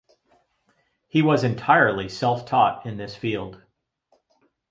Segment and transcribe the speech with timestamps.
[1.09, 3.61] He was entirely self-taught in this field.